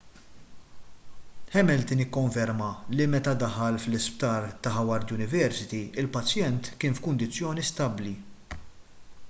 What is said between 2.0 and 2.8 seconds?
ikkonferma